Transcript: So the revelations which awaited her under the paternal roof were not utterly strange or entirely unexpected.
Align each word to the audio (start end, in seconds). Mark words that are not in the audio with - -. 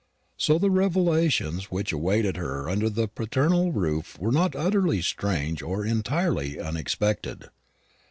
So 0.35 0.57
the 0.57 0.71
revelations 0.71 1.65
which 1.65 1.93
awaited 1.93 2.35
her 2.35 2.67
under 2.67 2.89
the 2.89 3.07
paternal 3.07 3.71
roof 3.71 4.17
were 4.17 4.31
not 4.31 4.55
utterly 4.55 5.03
strange 5.03 5.61
or 5.61 5.85
entirely 5.85 6.59
unexpected. 6.59 7.49